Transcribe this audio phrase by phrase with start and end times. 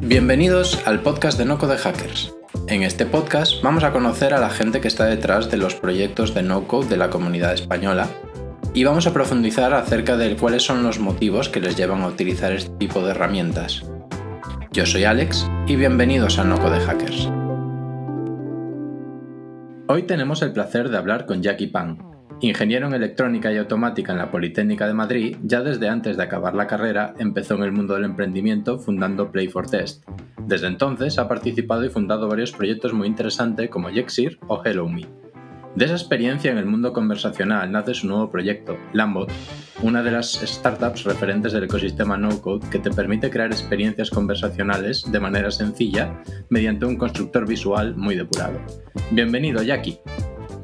[0.00, 2.34] Bienvenidos al podcast de Noco de Hackers.
[2.66, 6.34] En este podcast vamos a conocer a la gente que está detrás de los proyectos
[6.34, 8.08] de no code de la comunidad española
[8.74, 12.52] y vamos a profundizar acerca de cuáles son los motivos que les llevan a utilizar
[12.52, 13.84] este tipo de herramientas.
[14.72, 17.28] Yo soy Alex y bienvenidos a Noco de Hackers.
[19.88, 21.98] Hoy tenemos el placer de hablar con Jackie Pan,
[22.40, 26.54] Ingeniero en electrónica y automática en la Politécnica de Madrid, ya desde antes de acabar
[26.54, 30.04] la carrera empezó en el mundo del emprendimiento fundando Play for Test.
[30.46, 35.08] Desde entonces ha participado y fundado varios proyectos muy interesantes como Jexir o Hello Me.
[35.74, 39.30] De esa experiencia en el mundo conversacional nace su nuevo proyecto, Lambot,
[39.82, 45.20] una de las startups referentes del ecosistema no-code que te permite crear experiencias conversacionales de
[45.20, 48.60] manera sencilla mediante un constructor visual muy depurado.
[49.10, 49.98] Bienvenido, Jackie.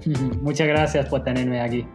[0.43, 1.87] Muchas gracias por tenerme aquí.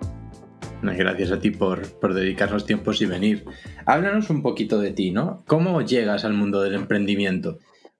[0.82, 3.44] Gracias a ti por, por, dedicarnos tiempos y venir.
[3.86, 5.44] Háblanos un poquito de ti, ¿no?
[5.46, 7.58] ¿Cómo llegas al mundo del emprendimiento?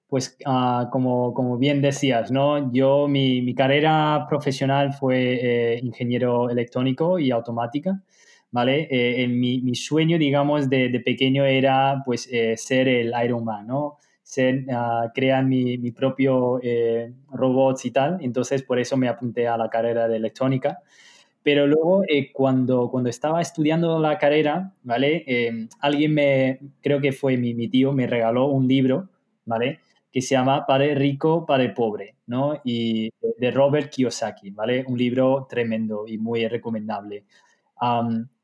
[0.08, 2.72] Pues uh, como, como, bien decías, ¿no?
[2.72, 8.02] Yo, mi, mi carrera profesional fue eh, ingeniero electrónico y automática,
[8.50, 8.88] ¿vale?
[8.90, 13.66] Eh, mi, mi, sueño, digamos, de, de, pequeño era, pues, eh, ser el Iron Man,
[13.66, 13.98] ¿no?
[14.38, 18.18] Uh, crean mi, mi propio eh, robots y tal.
[18.20, 20.80] Entonces, por eso me apunté a la carrera de electrónica.
[21.42, 25.24] Pero luego, eh, cuando, cuando estaba estudiando la carrera, ¿vale?
[25.26, 29.08] Em, alguien me, creo que fue mi, mi, tío, me regaló un libro,
[29.46, 29.80] ¿vale?
[30.12, 32.60] Que se llama Padre Rico, Padre Pobre, ¿no?
[32.64, 34.84] Y de Robert Kiyosaki, ¿vale?
[34.86, 37.24] Un libro tremendo y muy recomendable.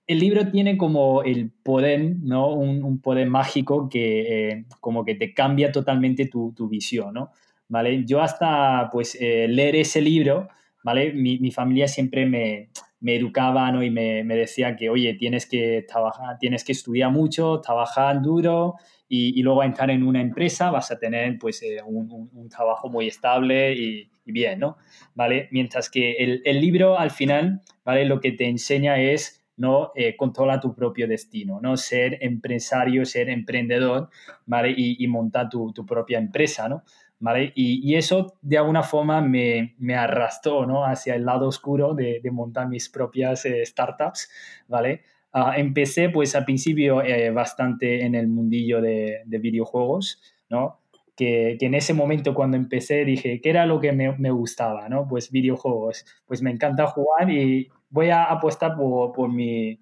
[0.07, 2.53] El libro tiene como el poder, ¿no?
[2.53, 7.31] Un, poder mágico que eh, como que te cambia totalmente tu, visión, ¿no?
[7.69, 8.05] ¿Vale?
[8.05, 10.49] Yo hasta, pues, eh, leer ese libro,
[10.85, 11.13] ¿vale?
[11.13, 13.83] Mi, familia siempre me, me educaba, ¿no?
[13.83, 18.75] Y me, decía que, oye, tienes que trabajar, tienes que estudiar mucho, trabajar duro
[19.09, 23.75] y, luego entrar en una empresa vas a tener, pues, eh, un, trabajo muy estable
[23.75, 24.77] y, bien, ¿no?
[25.15, 25.49] ¿Vale?
[25.51, 28.05] Mientras que el, el libro, al final, ¿vale?
[28.05, 29.93] Lo que te enseña es ¿no?
[29.95, 31.77] Eh, controla tu propio destino, ¿no?
[31.77, 34.11] Ser empresario, ser emprendedor,
[34.45, 34.75] ¿vale?
[34.77, 36.83] Y, montar tu, propia empresa, ¿no?
[37.19, 37.53] ¿Vale?
[37.55, 40.85] Y, eso de alguna forma me, arrastró, ¿no?
[40.85, 44.31] Hacia el lado oscuro de, montar mis propias eh, startups,
[44.69, 45.03] ¿vale?
[45.33, 50.81] Ah, empecé, pues, al principio eh, bastante en el mundillo de, videojuegos, ¿no?
[51.17, 54.89] Que, en ese momento cuando empecé dije, ¿qué era lo que me, me, gustaba?
[54.89, 55.09] ¿no?
[55.09, 56.05] Pues videojuegos.
[56.27, 59.81] Pues me encanta jugar y, voy a apostar por, por mi,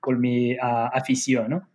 [0.00, 1.68] por mi ah, afición, ¿no?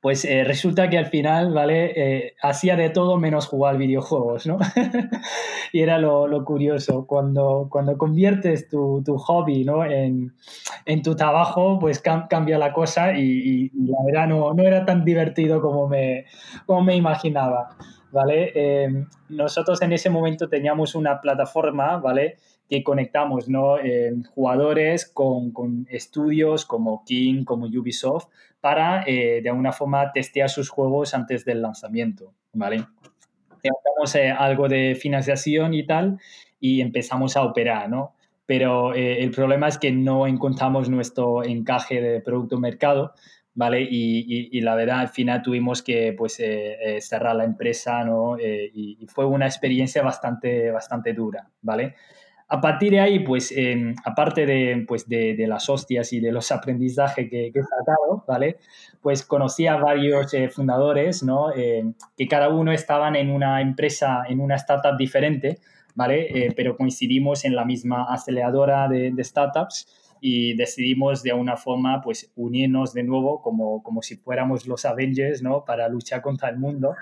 [0.00, 1.92] Pues eh, resulta que al final, ¿vale?
[1.96, 4.58] Eh, hacía de todo menos jugar videojuegos, ¿no?
[5.72, 7.06] y era lo, lo, curioso.
[7.06, 9.82] Cuando, cuando conviertes tu, tu hobby, ¿no?
[9.82, 10.34] En,
[10.84, 15.62] en, tu trabajo, pues cambia la cosa y, la verdad no, no, era tan divertido
[15.62, 16.26] como me,
[16.66, 17.70] como me imaginaba,
[18.14, 18.52] ¿vale?
[18.54, 22.38] Eh, nosotros en ese momento teníamos una plataforma, ¿vale?
[22.66, 23.76] que conectamos ¿no?
[24.34, 28.28] jugadores con, con, estudios como King, como Ubisoft,
[28.64, 32.32] para eh, de alguna forma testear sus juegos antes del lanzamiento.
[32.54, 32.86] ¿vale?
[33.60, 36.18] Teníamos eh, algo de financiación y tal
[36.60, 38.14] y empezamos a operar, ¿no?
[38.46, 43.12] Pero eh, el problema es que no encontramos nuestro encaje de producto-mercado,
[43.54, 43.82] ¿vale?
[43.82, 46.42] Y, y, la verdad, al final tuvimos que pues,
[47.00, 48.38] cerrar la empresa, ¿no?
[48.38, 51.94] y, y, fue una experiencia bastante, bastante dura, ¿vale?
[52.48, 56.50] a partir de ahí, pues, em, aparte de, pues, de, las hostias y de los
[56.52, 58.58] aprendizajes que, he sacado, ¿vale?
[59.00, 61.52] Pues conocí a varios eh, fundadores, ¿no?
[61.54, 65.58] Em, que cada uno estaban en una empresa, en una startup diferente,
[65.94, 66.46] ¿vale?
[66.46, 72.32] Eh, pero coincidimos en la misma aceleradora de, startups y decidimos de alguna forma, pues,
[72.34, 75.66] unirnos de nuevo como, como si fuéramos los Avengers, ¿no?
[75.66, 76.94] Para luchar contra el mundo,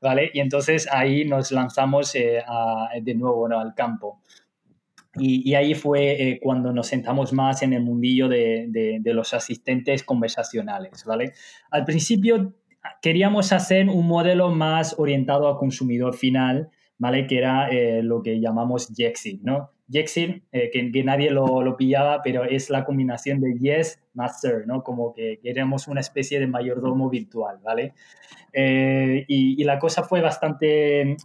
[0.00, 0.30] ¿vale?
[0.32, 2.40] Y entonces ahí nos lanzamos eh,
[3.02, 3.46] de nuevo.
[3.46, 4.20] Al campo.
[5.16, 10.04] Y, ahí fue eh, cuando nos sentamos más en el mundillo de, de, los asistentes
[10.04, 11.32] conversacionales, ¿vale?
[11.72, 12.54] Al principio
[13.02, 17.26] queríamos hacer un modelo más orientado al consumidor final, ¿vale?
[17.26, 19.72] Que era eh, lo que llamamos Jexit, ¿no?
[19.90, 24.82] Jexit, eh, que, nadie lo, pillaba, pero es la combinación de Yes Master, ¿no?
[24.82, 27.94] Como que queríamos una especie de mayordomo virtual, ¿vale?
[28.52, 31.16] y, y, la cosa fue bastante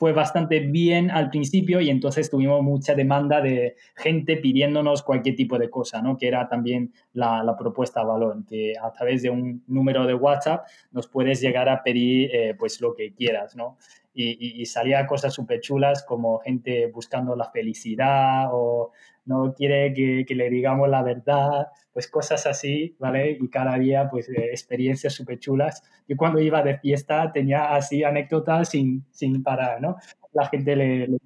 [0.00, 5.58] fue bastante bien al principio y entonces tuvimos mucha demanda de gente pidiéndonos cualquier tipo
[5.58, 6.16] de cosa, ¿no?
[6.16, 10.66] Que era también la, la propuesta valor, que a través de un número de WhatsApp
[10.90, 13.76] nos puedes llegar a pedir eh, pues lo que quieras, ¿no?
[14.12, 18.90] y, salía cosas súper chulas como gente buscando la felicidad o
[19.24, 23.38] no quiere que, le digamos la verdad, pues cosas así, ¿vale?
[23.40, 25.82] Y cada día, pues eh, experiencias súper chulas.
[26.08, 29.96] Yo cuando iba de fiesta tenía así anécdotas sin, sin parar, ¿no?
[30.32, 31.18] La gente le, le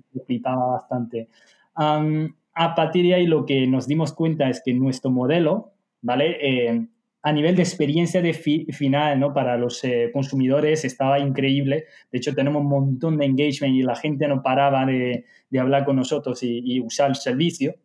[0.42, 1.28] bastante.
[1.76, 6.38] a partir de ahí lo que nos dimos cuenta es que nuestro modelo, ¿vale?
[6.40, 6.86] Eh,
[7.24, 9.32] a nivel de experiencia de final ¿no?
[9.32, 11.86] para los eh, consumidores estaba increíble.
[12.12, 15.86] De hecho, tenemos un montón de engagement y la gente no paraba de, de hablar
[15.86, 17.76] con nosotros y, usar el servicio.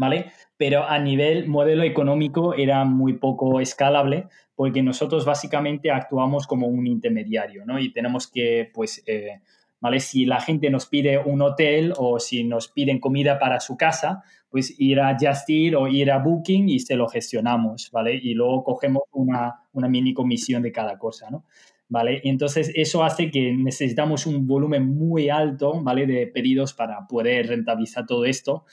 [0.00, 0.32] ¿Vale?
[0.56, 6.86] Pero a nivel modelo económico era muy poco escalable porque nosotros básicamente actuamos como un
[6.86, 7.78] intermediario, ¿no?
[7.78, 9.42] Y tenemos que, pues, eh,
[9.78, 10.00] ¿vale?
[10.00, 14.22] Si la gente nos pide un hotel o si nos piden comida para su casa,
[14.48, 18.14] pues ir a Just Eat o ir a Booking y se lo gestionamos, ¿vale?
[18.14, 21.44] Y luego cogemos una, mini comisión de cada cosa, ¿no?
[21.90, 22.22] ¿Vale?
[22.24, 26.06] Entonces eso hace que necesitamos un volumen muy alto, ¿vale?
[26.06, 28.64] De pedidos para poder rentabilizar todo esto,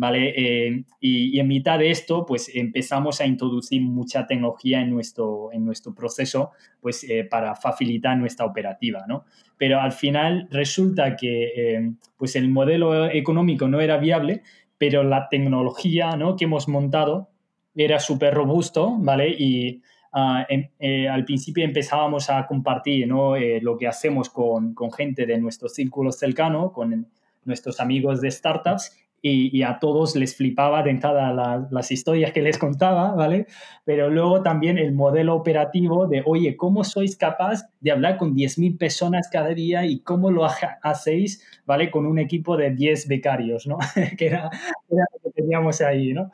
[0.00, 0.32] ¿vale?
[0.34, 5.66] Eh, y, en mitad de esto, pues empezamos a introducir mucha tecnología en nuestro, en
[5.66, 9.26] nuestro proceso, pues eh, para facilitar nuestra operativa, ¿no?
[9.58, 14.42] Pero al final resulta que, eh, pues el modelo económico no era viable,
[14.78, 16.34] pero la tecnología, ¿no?
[16.34, 17.28] Que hemos montado
[17.74, 19.28] era súper robusto, ¿vale?
[19.28, 19.82] Y
[20.14, 20.70] ah, em,
[21.10, 23.34] al principio empezábamos a compartir, ¿no?
[23.36, 27.06] lo que hacemos con, con gente de nuestro círculo cercano, con
[27.44, 32.56] nuestros amigos de startups y, a todos les flipaba de entrada las historias que les
[32.56, 33.46] contaba, ¿vale?
[33.84, 38.78] Pero luego también el modelo operativo de, oye, ¿cómo sois capaz de hablar con 10.000
[38.78, 40.46] personas cada día y cómo lo
[40.82, 41.90] hacéis, ¿vale?
[41.90, 43.78] Con un equipo de 10 becarios, ¿no?
[44.16, 44.50] que era,
[44.88, 46.30] lo que teníamos ahí, ¿no?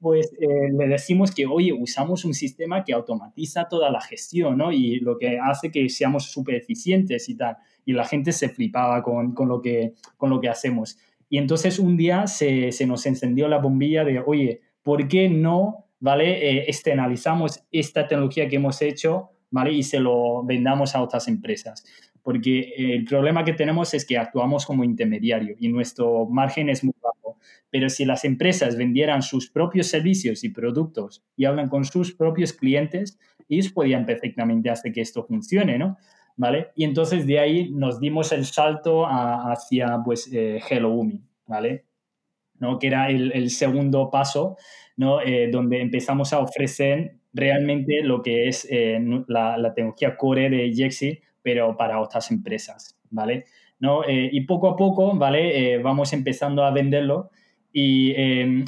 [0.00, 4.72] Pues eh, le decimos que, oye, usamos un sistema que automatiza toda la gestión, ¿no?
[4.72, 7.58] Y lo que hace que seamos súper eficientes y tal.
[7.84, 10.96] Y la gente se flipaba con, con, lo, que, con lo que hacemos.
[11.30, 15.86] Y entonces un día se, se nos encendió la bombilla de, oye, ¿por qué no,
[16.00, 16.50] ¿vale?
[16.50, 19.72] Eh, externalizamos esta tecnología que hemos hecho, ¿vale?
[19.72, 21.84] Y se lo vendamos a otras empresas.
[22.22, 26.94] Porque el problema que tenemos es que actuamos como intermediario y nuestro margen es muy
[27.00, 27.38] bajo.
[27.70, 32.52] Pero si las empresas vendieran sus propios servicios y productos y hablan con sus propios
[32.52, 33.18] clientes,
[33.48, 35.96] ellos podían perfectamente hacer que esto funcione, ¿no?
[36.40, 36.68] ¿Vale?
[36.74, 41.84] Y entonces de ahí nos dimos el salto hacia, pues, eh, Hello Umi, ¿vale?
[42.58, 42.78] ¿No?
[42.78, 44.56] Que era el, segundo paso,
[44.96, 45.20] ¿no?
[45.20, 48.98] Eh, donde empezamos a ofrecer realmente lo que es eh,
[49.28, 53.44] la, tecnología core de Jexi, pero para otras empresas, ¿vale?
[53.78, 54.02] ¿No?
[54.06, 55.78] y poco a poco, ¿vale?
[55.78, 57.30] vamos empezando a venderlo
[57.72, 58.14] y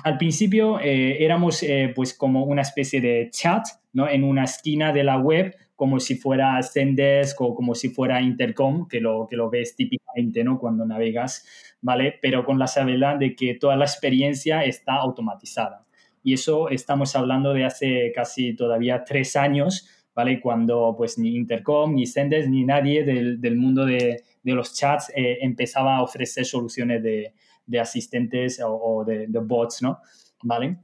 [0.04, 1.62] al principio éramos
[1.94, 4.08] pues como una especie de chat, ¿no?
[4.08, 8.86] En una esquina de la web como si fuera Zendesk o como si fuera Intercom,
[8.88, 10.58] que lo, que lo ves típicamente ¿no?
[10.58, 11.46] cuando navegas,
[11.80, 12.18] ¿vale?
[12.20, 15.86] Pero con la salvedad de que toda la experiencia está automatizada.
[16.22, 20.40] Y eso estamos hablando de hace casi todavía tres años, ¿vale?
[20.40, 25.10] Cuando pues ni Intercom, ni Zendesk, ni nadie del, del mundo de, de, los chats
[25.16, 27.34] eh, empezaba a ofrecer soluciones de,
[27.66, 30.00] de asistentes o, o de, de, bots, ¿no?
[30.42, 30.78] ¿Vale?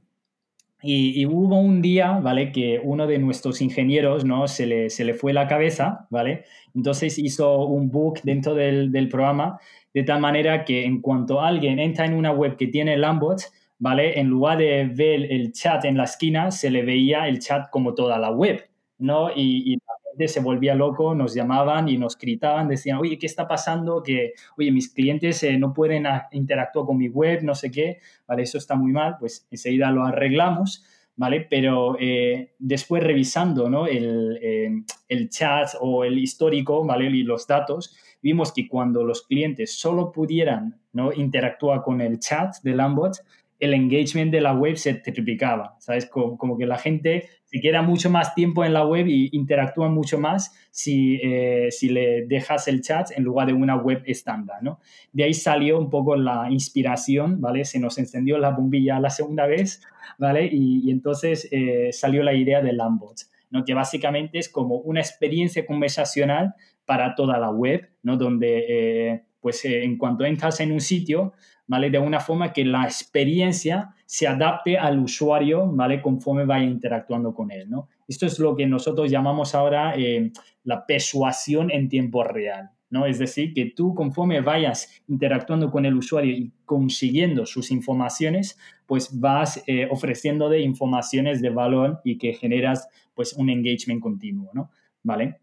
[0.81, 2.51] Y, hubo un día, ¿vale?
[2.53, 4.47] Que uno de nuestros ingenieros, ¿no?
[4.47, 6.45] Se le, se le fue la cabeza, ¿vale?
[6.73, 9.59] Entonces hizo un bug dentro del, del, programa
[9.93, 13.41] de tal manera que en cuanto alguien entra en una web que tiene Lambot,
[13.79, 14.19] ¿vale?
[14.19, 17.93] En lugar de ver el chat en la esquina, se le veía el chat como
[17.93, 19.31] toda la web, ¿no?
[19.31, 19.77] Y, y
[20.27, 24.03] se volvía loco, nos llamaban y nos gritaban, decían, oye, ¿qué está pasando?
[24.03, 28.43] Que, oye, mis clientes eh, no pueden interactuar con mi web, no sé qué, ¿vale?
[28.43, 30.85] Eso está muy mal, pues enseguida lo arreglamos,
[31.15, 31.47] ¿vale?
[31.49, 33.87] Pero eh, después revisando, ¿no?
[33.87, 34.69] El, eh,
[35.07, 37.09] el, chat o el histórico, ¿vale?
[37.09, 41.13] Y los datos, vimos que cuando los clientes solo pudieran, ¿no?
[41.13, 43.17] Interactuar con el chat de Lambot,
[43.59, 46.05] el engagement de la web se triplicaba, ¿sabes?
[46.05, 50.19] Como, que la gente se queda mucho más tiempo en la web y interactúa mucho
[50.19, 54.79] más si, eh, si le dejas el chat en lugar de una web estándar, ¿no?
[55.13, 57.65] De ahí salió un poco la inspiración, ¿vale?
[57.65, 59.81] Se nos encendió la bombilla la segunda vez,
[60.19, 60.47] ¿vale?
[60.51, 63.65] Y, entonces eh, salió la idea de Lambots, ¿no?
[63.65, 66.53] Que básicamente es como una experiencia conversacional
[66.85, 68.15] para toda la web, ¿no?
[68.15, 71.33] Donde, eh, pues, en cuanto entras en un sitio,
[71.69, 71.91] ¿vale?
[71.91, 76.01] De una forma que la experiencia se adapte al usuario, ¿vale?
[76.01, 77.87] Conforme vaya interactuando con él, ¿no?
[78.07, 80.31] Esto es lo que nosotros llamamos ahora eh,
[80.63, 83.05] la persuasión en tiempo real, ¿no?
[83.05, 88.57] Es decir, que tú conforme vayas interactuando con el usuario y consiguiendo sus informaciones,
[88.87, 94.71] pues vas eh, ofreciendo informaciones de valor y que generas pues un engagement continuo, ¿no?
[95.03, 95.37] ¿Vale?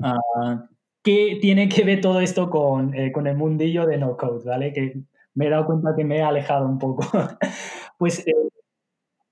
[0.00, 0.58] Uh,
[1.04, 4.72] ¿qué tiene que ver todo esto con, eh, con el mundillo de no code, ¿vale?
[4.72, 5.02] Que
[5.36, 7.06] me he dado cuenta que me he alejado un poco.
[7.98, 8.32] pues eh,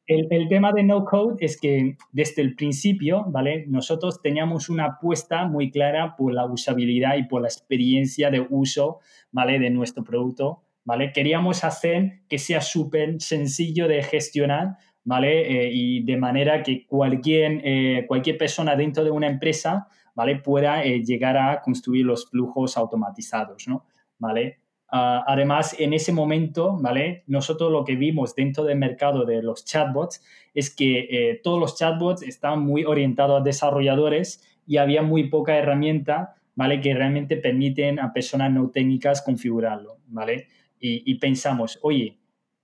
[0.07, 3.65] el, tema de no code es que desde el principio, ¿vale?
[3.69, 9.01] Nosotros teníamos una apuesta muy clara por la usabilidad y por la experiencia de uso,
[9.33, 9.59] ¿vale?
[9.59, 11.11] De nuestro producto, ¿vale?
[11.11, 15.65] Queríamos hacer que sea súper sencillo de gestionar, ¿vale?
[15.65, 20.37] Eh, y de manera que cualquier, eh, cualquier persona dentro de una empresa, ¿vale?
[20.37, 23.87] Pueda llegar a construir los flujos automatizados, ¿no?
[24.19, 24.64] ¿Vale?
[24.97, 27.25] Ah, además, en ese momento, ¿vale?
[27.27, 30.23] Nosotros lo que vimos dentro del mercado de los chatbots
[30.55, 36.37] es que todos los chatbots estaban muy orientados a desarrolladores y había muy poca herramienta,
[36.55, 36.81] ¿vale?
[36.81, 40.47] Que realmente permiten a personas no técnicas configurarlo, ¿vale?
[40.79, 42.19] y, pensamos, oye,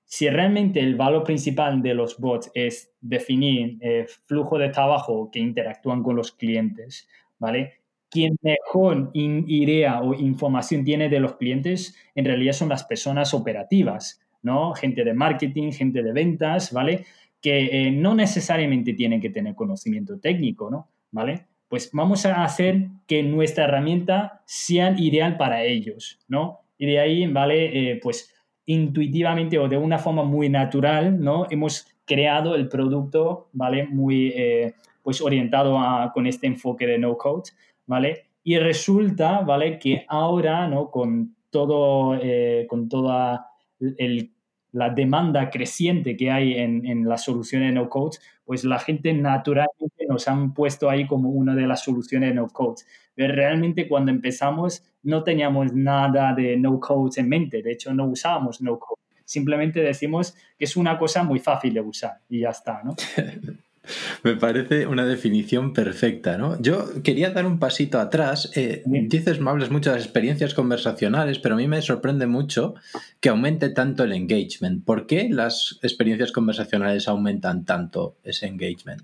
[0.04, 5.38] si realmente el valor principal de los bots es definir eh, flujo de trabajo que
[5.38, 7.08] interactúan con los clientes,
[7.38, 7.79] ¿vale?
[8.10, 14.20] Quien mejor idea o información tiene de los clientes en realidad son las personas operativas,
[14.42, 14.74] ¿no?
[14.74, 17.04] Gente de marketing, gente de ventas, ¿vale?
[17.40, 20.88] Que eh, no necesariamente tienen que tener conocimiento técnico, ¿no?
[21.12, 21.46] ¿Vale?
[21.68, 26.62] Pues vamos a hacer que nuestra herramienta sea ideal para ellos, ¿no?
[26.78, 27.92] Y de ahí, ¿vale?
[27.92, 28.34] Eh, pues
[28.66, 31.46] intuitivamente o de una forma muy natural, ¿no?
[31.50, 33.86] Hemos creado el producto, ¿vale?
[33.86, 37.50] Muy, eh, pues orientado a, con este enfoque de no code,
[37.90, 38.26] ¿vale?
[38.44, 39.78] Y resulta, ¿vale?
[39.80, 40.90] Que ahora, ¿no?
[40.90, 43.48] Con todo, eh, con toda
[43.80, 44.30] el
[44.72, 50.06] la demanda creciente que hay en, en las soluciones no code, pues la gente naturalmente
[50.08, 52.82] nos han puesto ahí como una de las soluciones no code.
[53.16, 58.06] Pero realmente cuando empezamos no teníamos nada de no code en mente, de hecho no
[58.06, 59.00] usábamos no code.
[59.24, 62.94] Simplemente decimos que es una cosa muy fácil de usar y ya está, ¿no?
[64.24, 66.60] Me parece una definición perfecta, ¿no?
[66.60, 68.50] Yo quería dar un pasito atrás.
[68.54, 72.74] Eh, dices, me hablas mucho de las experiencias conversacionales, pero a mí me sorprende mucho
[73.20, 74.84] que aumente tanto el engagement.
[74.84, 79.02] ¿Por qué las experiencias conversacionales aumentan tanto ese engagement?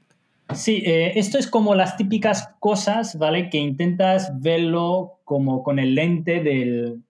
[0.54, 3.50] Sí, eh, esto es como las típicas cosas, ¿vale?
[3.50, 7.02] Que intentas verlo como con el lente del,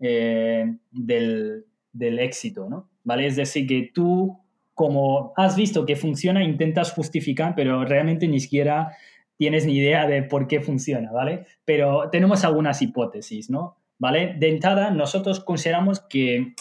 [0.00, 2.88] eh, del, del éxito, ¿no?
[3.04, 3.26] ¿Vale?
[3.26, 4.41] Es decir, que tú
[4.82, 8.96] como has visto que funciona, intentas justificar, pero realmente ni siquiera
[9.36, 11.46] tienes ni idea de por qué funciona, ¿vale?
[11.64, 13.76] Pero tenemos algunas hipótesis, ¿no?
[14.00, 14.34] ¿Vale?
[14.40, 16.54] De entrada, nosotros consideramos que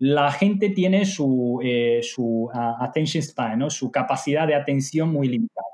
[0.00, 3.70] la gente tiene su, eh, su attention span, ¿no?
[3.70, 5.68] Su capacidad de atención muy limitada,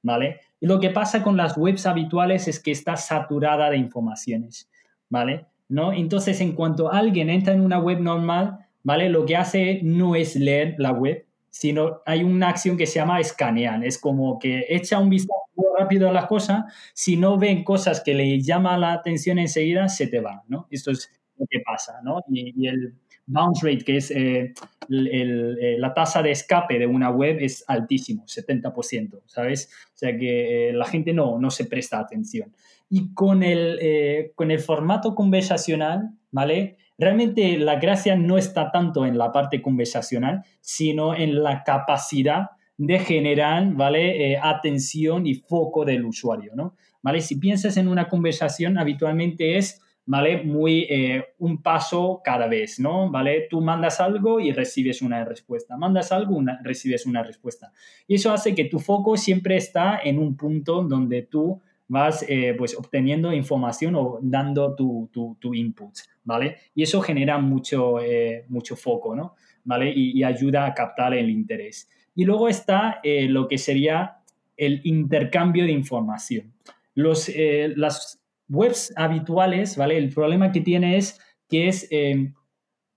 [0.00, 0.38] ¿vale?
[0.60, 4.70] Y lo que pasa con las webs habituales es que está saturada de informaciones,
[5.10, 5.46] ¿vale?
[5.68, 5.92] ¿No?
[5.92, 9.08] Entonces, en cuanto alguien entra en una web normal, ¿vale?
[9.08, 13.20] Lo que hace no es leer la web, sino hay una acción que se llama
[13.20, 13.84] escanear.
[13.84, 15.38] Es como que echa un vistazo
[15.78, 16.64] rápido a las cosas,
[16.94, 20.66] si no ven cosas que le llaman la atención enseguida, se te van, ¿no?
[20.70, 22.20] Esto es lo que pasa, ¿no?
[22.28, 22.94] Y, el
[23.26, 24.54] bounce rate, que es eh,
[24.90, 29.70] eh, la tasa de escape de una web, es altísimo, 70%, ¿sabes?
[29.94, 32.52] O sea que eh, la gente no, no se presta atención.
[32.90, 36.78] Y con el, con el formato conversacional, ¿vale?
[36.98, 42.98] realmente la gracia no está tanto en la parte conversacional, sino en la capacidad de
[42.98, 44.32] generar, ¿vale?
[44.32, 46.74] Eh, atención y foco del usuario, ¿no?
[47.00, 47.20] ¿Vale?
[47.20, 50.42] Si piensas en una conversación, habitualmente es, ¿vale?
[50.42, 53.10] Muy eh, un paso cada vez, ¿no?
[53.10, 53.46] ¿Vale?
[53.48, 55.76] Tú mandas algo y recibes una respuesta.
[55.76, 57.72] Mandas algo, una, recibes una respuesta.
[58.06, 62.54] Y eso hace que tu foco siempre está en un punto donde tú vas eh,
[62.56, 66.56] pues obteniendo información o dando tu, tu, input, ¿vale?
[66.74, 69.34] Y eso genera mucho, eh, mucho foco, ¿no?
[69.64, 69.92] ¿Vale?
[69.94, 71.90] Y, ayuda a captar el interés.
[72.14, 74.18] Y luego está eh, lo que sería
[74.56, 76.52] el intercambio de información.
[76.94, 77.30] Los,
[77.76, 79.96] las webs habituales, ¿vale?
[79.96, 81.88] El problema que tiene es que es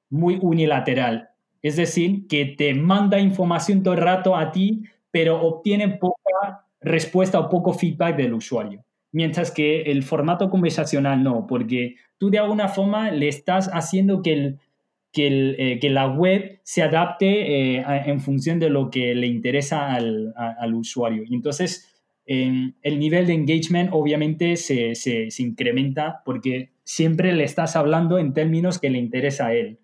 [0.10, 1.30] muy unilateral.
[1.62, 7.40] Es decir, que te manda información todo el rato a ti, pero obtiene poca respuesta
[7.40, 8.84] o poco feedback del usuario.
[9.12, 14.34] Mientras que el formato conversacional no, porque tú de alguna forma le estás haciendo que,
[14.34, 14.60] el,
[15.12, 20.74] que, eh, la web se adapte eh, en función de lo que le interesa al,
[20.74, 21.24] usuario.
[21.28, 21.88] Y entonces
[22.26, 28.80] el nivel de engagement obviamente se, se incrementa porque siempre le estás hablando en términos
[28.80, 29.81] que le interesa a él.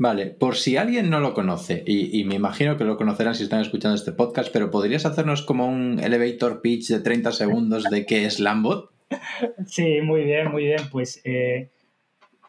[0.00, 3.60] Vale, por si alguien no lo conoce, y, me imagino que lo conocerán si están
[3.60, 8.24] escuchando este podcast, pero ¿podrías hacernos como un elevator pitch de 30 segundos de qué
[8.24, 8.90] es Lambot?
[9.66, 10.88] Sí, muy bien, muy bien.
[10.90, 11.68] Pues eh,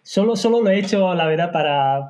[0.01, 2.08] solo, solo lo he hecho, la verdad, para,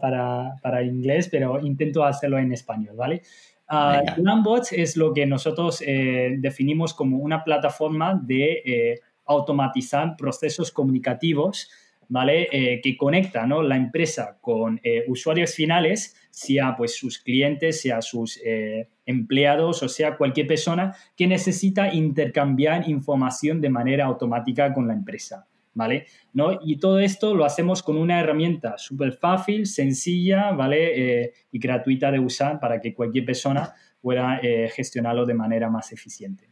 [0.62, 3.24] para, inglés, pero intento hacerlo en español, ¿vale?
[3.68, 10.72] Uh, Lambot es lo que nosotros eh, definimos como una plataforma de eh, automatizar procesos
[10.72, 11.72] comunicativos,
[12.12, 12.50] ¿vale?
[12.51, 13.63] Eh, que conectan ¿no?
[13.63, 19.88] la empresa con eh, usuarios finales, sea pues sus clientes, sea sus eh, empleados o
[19.88, 25.48] sea cualquier persona que necesita intercambiar información de manera automática con la empresa.
[25.74, 26.06] ¿Vale?
[26.34, 26.60] ¿No?
[26.62, 31.32] Y todo esto lo hacemos con una herramienta súper fácil, sencilla, ¿vale?
[31.50, 34.41] y gratuita de usar para que cualquier persona pueda
[34.75, 36.50] gestionarlo de manera más eficiente.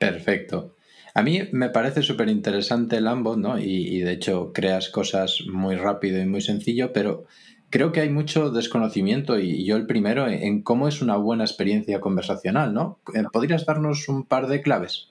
[0.00, 0.76] Perfecto.
[1.14, 3.58] A mí me parece súper interesante el ambos, ¿no?
[3.58, 7.26] Y, de hecho creas cosas muy rápido y muy sencillo, pero
[7.70, 12.00] creo que hay mucho desconocimiento y yo el primero en cómo es una buena experiencia
[12.00, 12.98] conversacional, ¿no?
[13.14, 15.08] Eh, ¿Podrías darnos un par de claves?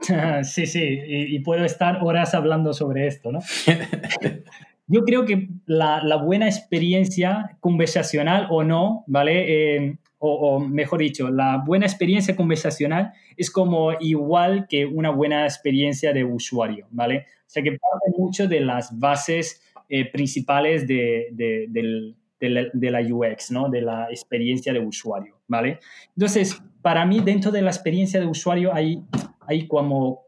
[0.42, 3.38] Sí, sí, y, puedo estar horas hablando sobre esto, ¿no?
[4.88, 9.76] Yo creo que la, buena experiencia conversacional o no, ¿vale?
[9.76, 16.12] Eh, o, mejor dicho, la buena experiencia conversacional es como igual que una buena experiencia
[16.12, 17.26] de usuario, ¿vale?
[17.28, 23.68] O sea que parte mucho de las bases eh, principales de, de, la, UX, ¿no?
[23.68, 25.80] De la experiencia de usuario, ¿vale?
[26.16, 29.02] Entonces, para mí, dentro de la experiencia de usuario hay,
[29.40, 30.26] hay como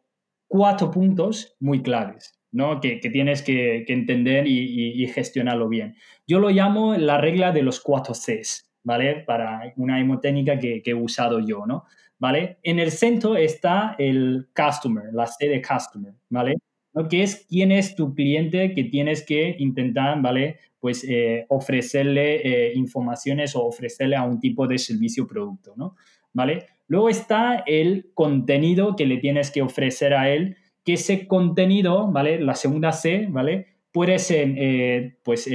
[0.48, 2.80] cuatro puntos muy claves, ¿no?
[2.80, 5.94] Que, tienes que, entender y, y, gestionarlo bien.
[6.26, 8.73] Yo lo llamo la regla de los cuatro Cs.
[8.84, 9.24] ¿Vale?
[9.26, 11.84] Para una hemotécnica que, he usado yo, ¿no?
[12.18, 12.58] ¿Vale?
[12.62, 16.54] En el centro está el customer, la C de customer, ¿vale?
[16.92, 17.08] ¿No?
[17.08, 20.58] Que es quién es tu cliente que tienes que intentar, ¿vale?
[20.78, 25.96] Pues eh, ofrecerle eh, informaciones o ofrecerle a un tipo de servicio o producto, ¿no?
[26.32, 26.66] ¿Vale?
[26.86, 32.38] Luego está el contenido que le tienes que ofrecer a él, que ese contenido, ¿vale?
[32.38, 33.66] La segunda C, ¿vale?
[33.90, 35.48] Puede ser, eh, pues,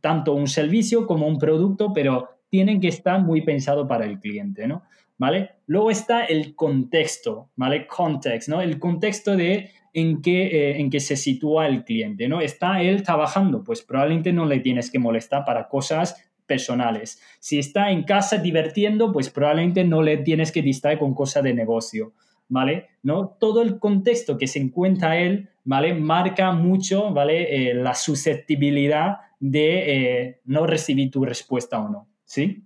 [0.00, 4.66] tanto un servicio como un producto, pero tienen que estar muy pensado para el cliente,
[4.66, 4.82] ¿no?
[5.18, 5.50] ¿Vale?
[5.66, 7.86] Luego está el contexto, ¿vale?
[7.86, 8.60] Context, ¿no?
[8.60, 12.40] El contexto de en qué, eh, en qué se sitúa el cliente, ¿no?
[12.40, 13.64] ¿Está él trabajando?
[13.64, 17.20] Pues probablemente no le tienes que molestar para cosas personales.
[17.38, 21.54] Si está en casa divirtiendo, pues probablemente no le tienes que distraer con cosas de
[21.54, 22.12] negocio,
[22.48, 22.88] ¿vale?
[23.02, 23.36] ¿No?
[23.38, 25.94] Todo el contexto que se encuentra él, ¿vale?
[25.94, 27.70] Marca mucho, ¿vale?
[27.70, 32.07] Eh, la susceptibilidad de eh, no recibir tu respuesta o no.
[32.28, 32.62] ¿Sí?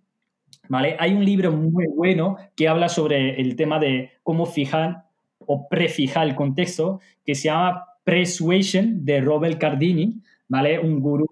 [0.68, 0.96] ¿Vale?
[0.98, 5.04] Hay un libro muy bueno que habla sobre el tema de cómo fijar
[5.38, 10.78] o prefijar el contexto, que se llama Persuasion de Robert Cardini, ¿vale?
[10.78, 11.26] Un gurú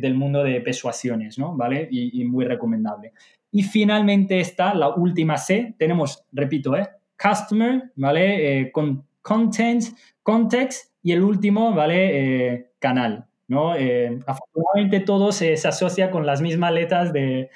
[0.00, 1.56] del mundo de persuasiones, ¿no?
[1.56, 1.88] ¿Vale?
[1.90, 3.12] Y, muy recomendable.
[3.50, 6.88] Y finalmente está la última C, tenemos, repito, ¿eh?
[7.20, 8.60] Customer, ¿vale?
[8.60, 9.84] Eh, con content,
[10.22, 12.52] context y el último, ¿vale?
[12.52, 13.76] Eh, canal, ¿no?
[13.76, 17.50] Eh, afortunadamente todo se, asocia con las mismas letras de,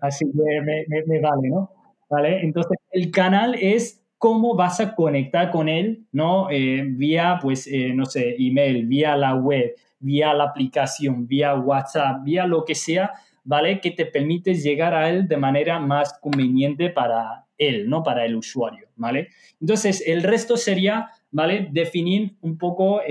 [0.00, 0.60] así que
[1.06, 1.70] me, vale, ¿no?
[2.08, 2.42] ¿Vale?
[2.42, 6.50] Entonces, el canal es cómo vas a conectar con él, ¿no?
[6.50, 12.24] Eh, vía, pues, eh, no sé, email, vía la web, vía la aplicación, vía WhatsApp,
[12.24, 13.12] vía lo que sea,
[13.44, 13.80] ¿vale?
[13.80, 18.02] Que te permite llegar a él de manera más conveniente para él, ¿no?
[18.02, 19.28] Para el usuario, ¿vale?
[19.60, 21.68] Entonces, el resto sería, ¿vale?
[21.70, 23.02] Definir un poco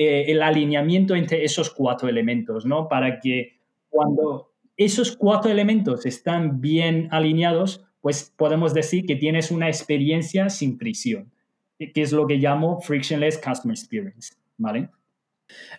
[0.00, 2.88] eh, el alineamiento entre esos cuatro elementos, ¿no?
[2.88, 3.58] Para que
[3.88, 10.78] cuando esos cuatro elementos están bien alineados, pues podemos decir que tienes una experiencia sin
[10.78, 11.32] fricción,
[11.80, 14.88] que es lo que llamo frictionless customer experience, ¿vale?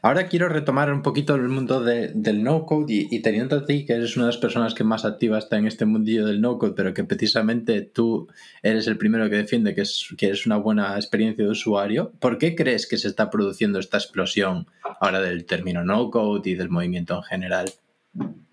[0.01, 4.15] Ahora quiero retomar un poquito el mundo del no-code y, teniendo a ti, que eres
[4.15, 7.03] una de las personas que más activa está en este mundillo del no-code, pero que
[7.03, 8.27] precisamente tú
[8.63, 12.38] eres el primero que defiende que es, que es una buena experiencia de usuario, ¿por
[12.38, 14.67] qué crees que se está produciendo esta explosión
[14.99, 17.69] ahora del término no-code y del movimiento en general?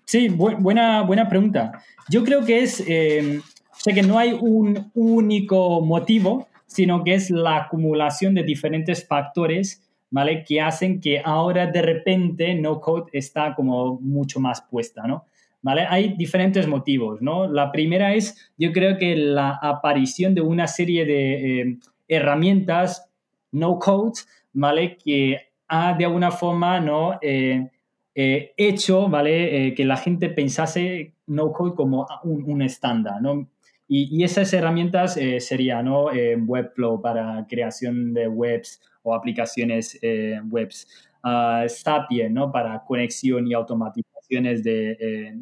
[0.05, 1.83] Sí, buena, buena pregunta.
[2.09, 3.41] Yo creo que es, eh,
[3.83, 10.43] que no hay un único motivo, sino que es la acumulación de diferentes factores ¿vale?
[10.43, 15.25] Que hacen que ahora de repente no code está como mucho más puesta, ¿no?
[15.61, 15.85] ¿Vale?
[15.89, 17.47] Hay diferentes motivos, ¿no?
[17.47, 23.09] La primera es, yo creo que la aparición de una serie de eh, herramientas
[23.51, 24.13] no code,
[24.53, 24.97] ¿vale?
[24.97, 27.17] Que ha de alguna forma, ¿no?
[27.21, 27.69] Eh,
[28.15, 29.75] eh, hecho, ¿vale?
[29.75, 33.47] que la gente pensase no code como un, estándar, ¿no?
[33.87, 36.05] Y, esas herramientas serían, ¿no?
[36.05, 40.85] Webflow para creación de webs o aplicaciones eh, webs.
[41.23, 42.51] Uh, Zapier, ¿no?
[42.51, 45.33] Para conexión y automatizaciones de, eh,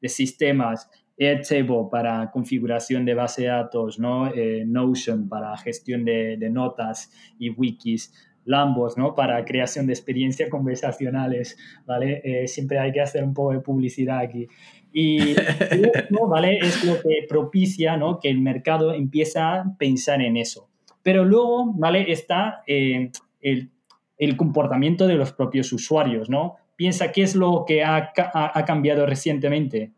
[0.00, 0.90] de, sistemas.
[1.18, 4.32] Airtable para configuración de base de datos, ¿no?
[4.34, 8.12] Eh, Notion para gestión de, de, notas y wikis.
[8.44, 9.14] Lambos, ¿no?
[9.14, 12.48] Para creación de experiencias conversacionales, ¿vale?
[12.48, 14.48] siempre hay que hacer un poco de publicidad aquí.
[14.92, 15.34] Y
[16.28, 16.58] ¿vale?
[16.58, 18.18] Es lo que propicia, ¿no?
[18.18, 20.71] Que el mercado empieza a pensar en eso.
[21.02, 22.10] Pero luego, ¿vale?
[22.12, 23.10] Está el,
[23.40, 26.56] el, comportamiento de los propios usuarios, ¿no?
[26.76, 29.92] Piensa qué es lo que ha, ha, cambiado recientemente.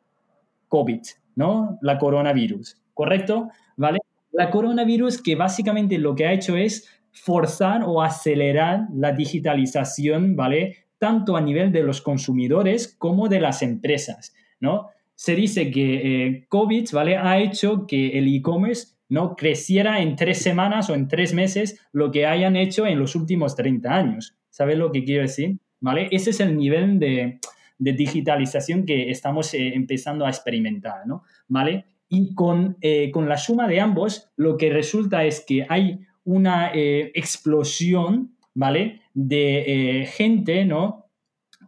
[0.68, 1.02] COVID,
[1.36, 1.78] ¿no?
[1.82, 3.50] La coronavirus, ¿correcto?
[3.76, 4.00] ¿Vale?
[4.32, 10.86] La coronavirus que básicamente lo que ha hecho es forzar o acelerar la digitalización, ¿vale?
[10.98, 14.88] Tanto a nivel de los consumidores como de las empresas, ¿no?
[15.14, 17.16] Se dice que eh, COVID, ¿vale?
[17.16, 22.10] Ha hecho que el e-commerce no creciera en tres semanas o en tres meses lo
[22.10, 24.36] que hayan hecho en los últimos 30 años.
[24.50, 25.58] ¿Sabes lo que quiero decir?
[25.78, 26.08] ¿Vale?
[26.10, 27.38] Ese es el nivel de,
[27.78, 31.22] digitalización que estamos eh, empezando a experimentar, ¿no?
[31.46, 31.84] ¿Vale?
[32.08, 36.72] Y con, eh, con la suma de ambos, lo que resulta es que hay una
[36.74, 39.02] eh, explosión, ¿vale?
[39.12, 41.06] De gente, ¿no?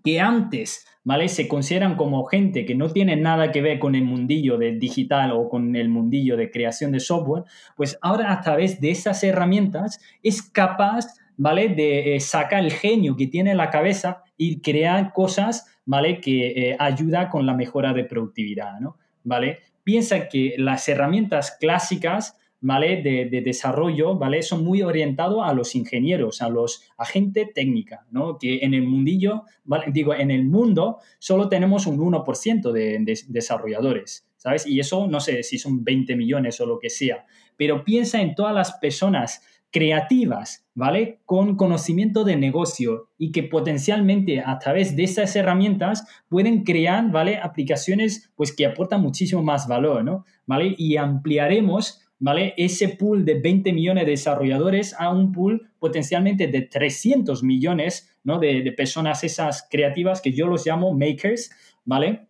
[0.03, 1.29] Que antes, ¿vale?
[1.29, 5.31] Se consideran como gente que no tiene nada que ver con el mundillo de digital
[5.31, 7.45] o con el mundillo de creación de software,
[7.77, 11.69] pues ahora a través de esas herramientas es capaz, ¿vale?
[11.69, 16.21] De eh, sacar el genio que tiene en la cabeza y crear cosas, ¿vale?
[16.21, 18.97] Que ayuda con la mejora de productividad, ¿no?
[19.23, 19.61] ¿Vale?
[19.85, 23.03] Piensa que las herramientas clásicas, ¿vale?
[23.03, 24.43] De, desarrollo, ¿vale?
[24.43, 28.39] Son muy orientados a los ingenieros, a los agentes técnica, ¿no?
[28.39, 29.45] Que en el mundillo,
[29.89, 34.67] digo, en el mundo solo tenemos un 1% de, de, desarrolladores, ¿sabes?
[34.67, 38.35] Y eso no sé si son 20 millones o lo que sea, pero piensa en
[38.35, 39.43] todas las personas
[39.77, 41.21] creativas, ¿vale?
[41.27, 47.37] Con conocimiento de negocio y que potencialmente a través de esas herramientas pueden crear, ¿vale?
[47.37, 50.25] Aplicaciones pues que aportan muchísimo más valor, ¿no?
[50.47, 50.75] ¿Vale?
[50.79, 52.55] Y ampliaremos ¿vale?
[52.57, 58.39] Ese pool de 20 millones de desarrolladores a un pool potencialmente de 300 millones, ¿no?
[58.39, 61.51] De, personas esas creativas que yo los llamo makers,
[61.85, 62.29] ¿vale?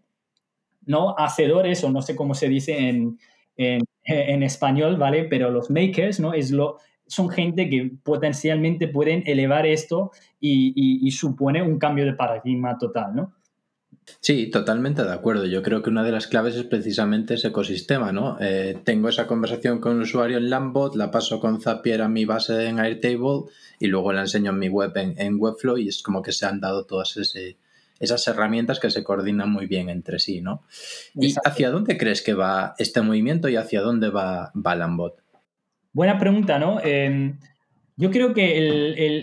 [0.84, 3.18] No hacedores o no sé cómo se dice en,
[3.56, 5.24] en, español, ¿vale?
[5.24, 6.34] Pero los makers, ¿no?
[6.34, 12.14] Es lo, son gente que potencialmente pueden elevar esto y, y supone un cambio de
[12.14, 13.34] paradigma total, ¿no?
[14.20, 15.46] Sí, totalmente de acuerdo.
[15.46, 18.36] Yo creo que una de las claves es precisamente ese ecosistema, ¿no?
[18.40, 22.24] Eh, tengo esa conversación con un usuario en Lambot, la paso con Zapier a mi
[22.24, 23.44] base en Airtable
[23.78, 26.60] y luego la enseño en mi web en, Webflow y es como que se han
[26.60, 27.16] dado todas
[27.98, 30.62] esas herramientas que se coordinan muy bien entre sí, ¿no?
[31.14, 35.22] ¿Y hacia dónde crees que va este movimiento y hacia dónde va, va Lambot?
[35.92, 36.80] Buena pregunta, ¿no?
[36.80, 37.38] Em,
[37.96, 38.58] yo creo que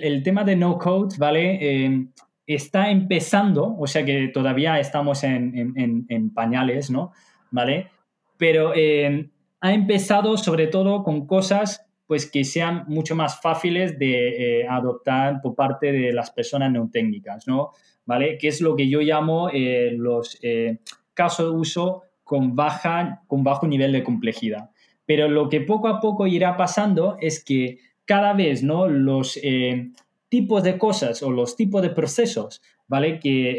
[0.04, 1.86] el, tema de no code, ¿vale?
[1.86, 2.12] Em,
[2.56, 7.12] está empezando, o sea que todavía estamos en, pañales, ¿no?
[7.52, 7.90] ¿Vale?
[8.38, 9.30] Pero eh,
[9.62, 15.42] ha empezado sobre todo con cosas pues que sean mucho más fáciles de eh, adoptar
[15.42, 17.72] por parte de las personas no técnicas, ¿no?
[18.06, 18.38] ¿Vale?
[18.38, 20.40] Que es lo que yo llamo eh, los
[21.14, 24.72] casos de uso con, baja, con bajo nivel de complejidad.
[25.06, 28.88] Pero lo que poco a poco irá pasando es que cada vez, ¿no?
[28.88, 29.40] Los
[30.34, 33.20] tipos de cosas o los tipos de procesos, ¿vale?
[33.20, 33.52] Que,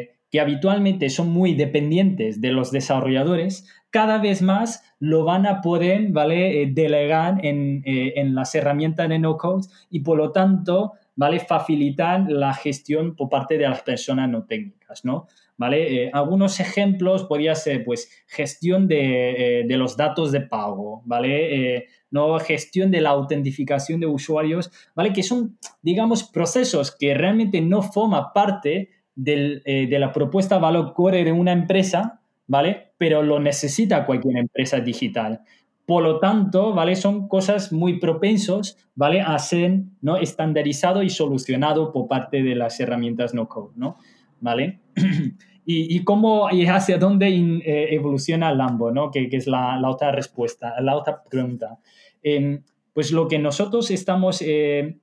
[0.00, 5.60] eh, que habitualmente son muy dependientes de los desarrolladores, cada vez más lo van a
[5.60, 6.62] poder, ¿vale?
[6.62, 11.38] Eh, delegar en, eh, en, las herramientas de no-code y por lo tanto, ¿vale?
[11.38, 15.26] Facilitar la gestión por parte de las personas no técnicas, ¿no?
[15.62, 16.10] ¿Vale?
[16.12, 21.86] algunos ejemplos podría ser, pues, gestión de, de los datos de pago, ¿vale?
[22.10, 22.38] ¿no?
[22.40, 25.12] gestión de la autentificación de usuarios, ¿vale?
[25.12, 31.24] Que son, digamos, procesos que realmente no forman parte eh, de la propuesta valor core
[31.24, 32.92] de una empresa, ¿vale?
[32.98, 35.40] Pero lo necesita cualquier empresa digital.
[35.86, 36.96] Por lo tanto, ¿vale?
[36.96, 39.20] Son cosas muy propensos, ¿vale?
[39.20, 40.16] A ser ¿no?
[40.16, 43.96] estandarizado y solucionado por parte de las herramientas no code, ¿no?
[44.40, 44.80] ¿Vale?
[45.64, 49.10] y, cómo y hacia dónde eh, evoluciona Lambo, ¿no?
[49.10, 51.78] Que, que es la, la, otra respuesta, la otra pregunta.
[52.22, 54.96] Em, pues lo que nosotros estamos eh,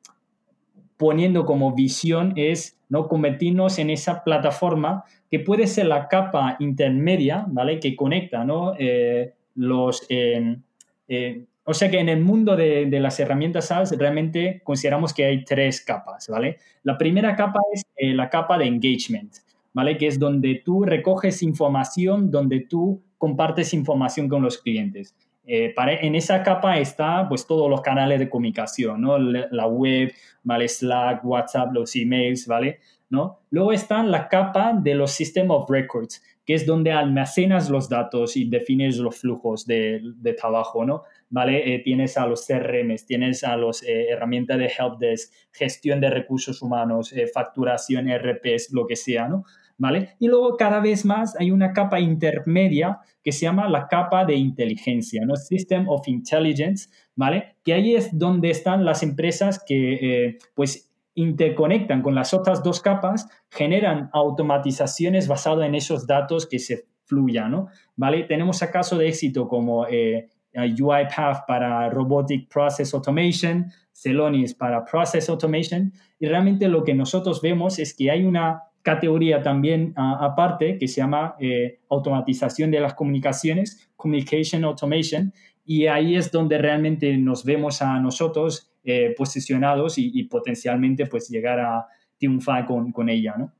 [0.97, 7.45] poniendo como visión es no convertirnos en esa plataforma que puede ser la capa intermedia,
[7.47, 7.79] ¿vale?
[7.79, 8.73] Que conecta, ¿no?
[8.77, 10.05] Eh, los...
[10.09, 10.61] Em,
[11.07, 15.25] eh, o sea que en el mundo de, de, las herramientas SaaS realmente consideramos que
[15.25, 16.57] hay tres capas, ¿vale?
[16.81, 19.31] La primera capa es la capa de engagement,
[19.79, 19.97] ¿vale?
[19.97, 25.15] Que es donde tú recoges información, donde tú compartes información con los clientes.
[25.47, 29.17] Eh, en esa capa está pues todos los canales de comunicación, ¿no?
[29.17, 30.11] La web,
[30.43, 30.67] ¿vale?
[30.67, 32.79] Slack, WhatsApp, los emails, ¿vale?
[33.09, 33.39] ¿No?
[33.51, 38.35] Luego está la capa de los System of Records, que es donde almacenas los datos
[38.35, 40.01] y defines los flujos de,
[40.37, 41.03] trabajo, ¿no?
[41.29, 41.73] ¿Vale?
[41.73, 46.61] Eh, tienes a los CRMs, tienes a las eh, herramientas de helpdesk, gestión de recursos
[46.61, 49.45] humanos, facturación, RPs, lo que sea, ¿no?
[49.79, 50.09] ¿Vale?
[50.19, 54.35] Y luego cada vez más hay una capa intermedia que se llama la capa de
[54.35, 55.35] inteligencia, ¿no?
[55.35, 57.55] System of Intelligence, ¿vale?
[57.63, 62.81] Que ahí es donde están las empresas que, eh, pues, interconectan con las otras dos
[62.81, 67.67] capas, generan automatizaciones basadas en esos datos que se fluyan, ¿no?
[67.95, 68.23] ¿Vale?
[68.23, 75.91] Tenemos casos de éxito como eh, UiPath para Robotic Process Automation, Celonis para Process Automation,
[76.19, 78.63] y realmente lo que nosotros vemos es que hay una
[78.95, 85.33] categoría también aparte que se llama eh, automatización de las comunicaciones, Communication Automation,
[85.65, 91.59] y ahí es donde realmente nos vemos a nosotros eh, posicionados y, potencialmente pues llegar
[91.59, 91.85] a
[92.17, 93.53] triunfar con, con ella, ¿no?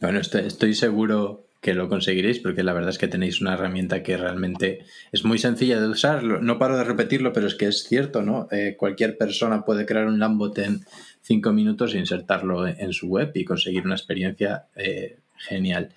[0.00, 4.16] Bueno, estoy, seguro que lo conseguiréis porque la verdad es que tenéis una herramienta que
[4.16, 6.24] realmente es muy sencilla de usar.
[6.24, 8.48] No paro de repetirlo, pero es que es cierto, ¿no?
[8.50, 10.80] Eh, cualquier persona puede crear un Lambot en
[11.22, 15.90] cinco minutos e insertarlo en su web y conseguir una experiencia eh, genial.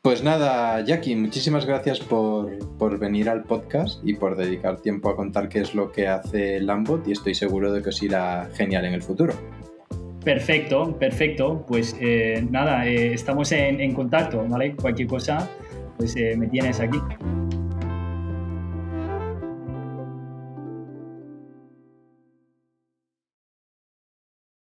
[0.00, 5.50] Pues nada, Jackie, muchísimas gracias por, venir al podcast y por dedicar tiempo a contar
[5.50, 8.94] qué es lo que hace Lambot y estoy seguro de que os irá genial en
[8.94, 9.34] el futuro.
[10.24, 11.64] Perfecto, perfecto.
[11.66, 14.74] Pues eh, nada, eh, estamos en, en, contacto, ¿vale?
[14.76, 15.48] Cualquier cosa,
[15.96, 16.98] pues me tienes aquí.